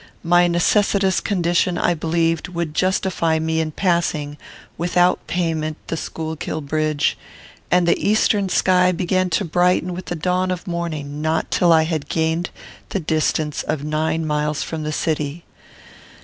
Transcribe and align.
My 0.23 0.47
necessitous 0.47 1.19
condition 1.19 1.77
I 1.77 1.93
believed 1.93 2.47
would 2.47 2.73
justify 2.73 3.37
me 3.37 3.59
in 3.59 3.71
passing 3.71 4.35
without 4.75 5.27
payment 5.27 5.77
the 5.89 5.95
Schuylkill 5.95 6.59
bridge, 6.61 7.15
and 7.69 7.87
the 7.87 8.03
eastern 8.03 8.49
sky 8.49 8.91
began 8.91 9.29
to 9.29 9.45
brighten 9.45 9.93
with 9.93 10.05
the 10.07 10.15
dawn 10.15 10.49
of 10.49 10.65
morning 10.65 11.21
not 11.21 11.51
till 11.51 11.71
I 11.71 11.83
had 11.83 12.09
gained 12.09 12.49
the 12.89 12.99
distance 12.99 13.61
of 13.61 13.83
nine 13.83 14.25
miles 14.25 14.63
from 14.63 14.81
the 14.81 14.91
city. 14.91 15.45